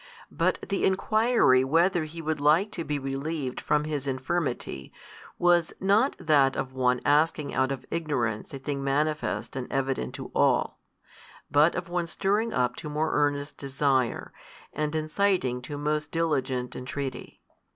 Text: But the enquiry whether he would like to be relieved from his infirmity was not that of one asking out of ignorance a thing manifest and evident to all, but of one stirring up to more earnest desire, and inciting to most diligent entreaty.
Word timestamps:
But 0.31 0.57
the 0.67 0.83
enquiry 0.83 1.63
whether 1.63 2.05
he 2.05 2.23
would 2.23 2.39
like 2.39 2.71
to 2.71 2.83
be 2.83 2.97
relieved 2.97 3.61
from 3.61 3.83
his 3.83 4.07
infirmity 4.07 4.91
was 5.37 5.73
not 5.79 6.15
that 6.19 6.55
of 6.55 6.73
one 6.73 7.01
asking 7.05 7.53
out 7.53 7.71
of 7.71 7.85
ignorance 7.91 8.51
a 8.51 8.57
thing 8.57 8.83
manifest 8.83 9.55
and 9.55 9.71
evident 9.71 10.15
to 10.15 10.31
all, 10.33 10.79
but 11.51 11.75
of 11.75 11.87
one 11.87 12.07
stirring 12.07 12.51
up 12.51 12.75
to 12.77 12.89
more 12.89 13.11
earnest 13.13 13.59
desire, 13.59 14.33
and 14.73 14.95
inciting 14.95 15.61
to 15.61 15.77
most 15.77 16.09
diligent 16.11 16.75
entreaty. 16.75 17.39